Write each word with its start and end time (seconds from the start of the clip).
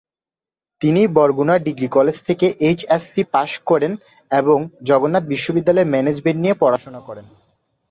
তিনি 0.81 1.01
Barguna 1.07 1.55
degree 1.57 1.87
college 1.87 2.17
থেকে 2.27 2.45
HSC 2.67 3.21
pass 3.33 3.51
করেন 3.69 3.91
এবং 4.31 4.57
জগন্নাথ 4.83 5.23
বিশ্ববিদ্যালয়ে 5.23 5.91
ম্যানেজমেন্ট 5.93 6.39
নিয়ে 6.41 6.59
পড়াশোনা 6.61 7.01
করেন। 7.07 7.25